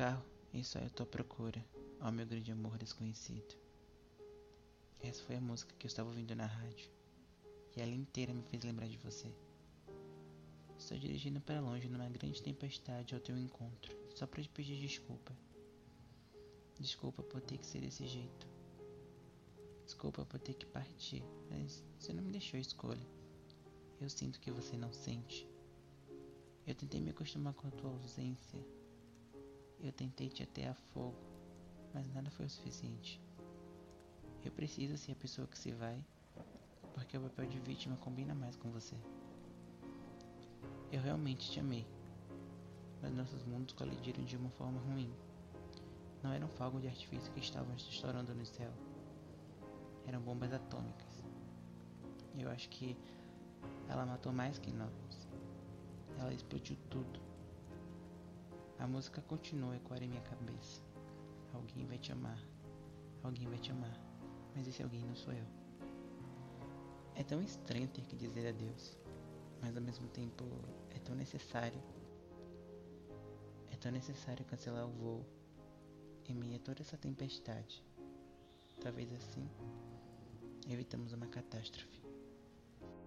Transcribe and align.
carro 0.00 0.24
e 0.54 0.62
tô 0.94 1.02
à 1.02 1.06
procura, 1.06 1.62
ó 2.00 2.10
meu 2.10 2.24
grande 2.24 2.50
amor 2.50 2.78
desconhecido. 2.78 3.54
Essa 5.02 5.22
foi 5.24 5.36
a 5.36 5.40
música 5.42 5.74
que 5.78 5.84
eu 5.84 5.88
estava 5.88 6.08
ouvindo 6.08 6.34
na 6.34 6.46
rádio 6.46 6.90
e 7.76 7.82
ela 7.82 7.94
inteira 7.94 8.32
me 8.32 8.42
fez 8.44 8.64
lembrar 8.64 8.88
de 8.88 8.96
você. 8.96 9.30
Estou 10.78 10.98
dirigindo 10.98 11.38
para 11.42 11.60
longe 11.60 11.86
numa 11.86 12.08
grande 12.08 12.42
tempestade 12.42 13.14
ao 13.14 13.20
teu 13.20 13.36
encontro, 13.36 13.94
só 14.14 14.26
para 14.26 14.42
te 14.42 14.48
pedir 14.48 14.80
desculpa. 14.80 15.36
Desculpa 16.78 17.22
por 17.22 17.42
ter 17.42 17.58
que 17.58 17.66
ser 17.66 17.82
desse 17.82 18.06
jeito. 18.06 18.48
Desculpa 19.84 20.24
por 20.24 20.40
ter 20.40 20.54
que 20.54 20.64
partir, 20.64 21.22
mas 21.50 21.84
você 21.98 22.14
não 22.14 22.22
me 22.22 22.32
deixou 22.32 22.58
escolha. 22.58 23.06
Eu 24.00 24.08
sinto 24.08 24.40
que 24.40 24.50
você 24.50 24.78
não 24.78 24.94
sente. 24.94 25.46
Eu 26.66 26.74
tentei 26.74 27.02
me 27.02 27.10
acostumar 27.10 27.52
com 27.52 27.68
a 27.68 27.70
tua 27.70 27.90
ausência. 27.90 28.64
Eu 29.82 29.92
tentei 29.92 30.28
te 30.28 30.42
até 30.42 30.68
a 30.68 30.74
fogo, 30.74 31.16
mas 31.94 32.06
nada 32.12 32.30
foi 32.30 32.46
o 32.46 32.50
suficiente. 32.50 33.20
Eu 34.44 34.52
preciso 34.52 34.96
ser 34.98 35.12
a 35.12 35.16
pessoa 35.16 35.46
que 35.46 35.58
se 35.58 35.72
vai, 35.72 36.02
porque 36.94 37.16
o 37.16 37.20
papel 37.22 37.46
de 37.46 37.58
vítima 37.60 37.96
combina 37.96 38.34
mais 38.34 38.56
com 38.56 38.70
você. 38.70 38.96
Eu 40.92 41.00
realmente 41.00 41.50
te 41.50 41.60
amei, 41.60 41.86
mas 43.00 43.14
nossos 43.14 43.42
mundos 43.44 43.74
colidiram 43.74 44.24
de 44.24 44.36
uma 44.36 44.50
forma 44.50 44.80
ruim. 44.80 45.10
Não 46.22 46.32
eram 46.32 46.48
fogos 46.48 46.82
de 46.82 46.88
artifício 46.88 47.32
que 47.32 47.40
estavam 47.40 47.74
estourando 47.74 48.34
no 48.34 48.44
céu, 48.44 48.70
eram 50.06 50.20
bombas 50.20 50.52
atômicas. 50.52 51.24
Eu 52.38 52.50
acho 52.50 52.68
que 52.68 52.96
ela 53.88 54.04
matou 54.04 54.32
mais 54.32 54.58
que 54.58 54.70
nós. 54.72 54.90
Ela 56.18 56.34
explodiu 56.34 56.76
tudo. 56.90 57.20
A 58.80 58.86
música 58.86 59.20
continua 59.20 59.74
a 59.74 59.76
ecoar 59.76 60.02
em 60.02 60.08
minha 60.08 60.22
cabeça. 60.22 60.80
Alguém 61.52 61.86
vai 61.86 61.98
te 61.98 62.12
amar. 62.12 62.42
Alguém 63.22 63.46
vai 63.46 63.58
te 63.58 63.70
amar. 63.70 63.94
Mas 64.56 64.66
esse 64.66 64.82
alguém 64.82 65.04
não 65.04 65.14
sou 65.14 65.34
eu. 65.34 65.44
É 67.14 67.22
tão 67.22 67.42
estranho 67.42 67.86
ter 67.88 68.06
que 68.06 68.16
dizer 68.16 68.48
adeus, 68.48 68.96
mas 69.60 69.76
ao 69.76 69.82
mesmo 69.82 70.08
tempo 70.08 70.44
é 70.88 70.98
tão 70.98 71.14
necessário. 71.14 71.78
É 73.70 73.76
tão 73.76 73.92
necessário 73.92 74.46
cancelar 74.46 74.86
o 74.86 74.92
voo 74.92 75.26
em 76.26 76.34
meio 76.34 76.56
a 76.56 76.60
toda 76.60 76.80
essa 76.80 76.96
tempestade. 76.96 77.84
Talvez 78.80 79.12
assim 79.12 79.46
evitamos 80.66 81.12
uma 81.12 81.26
catástrofe. 81.26 82.00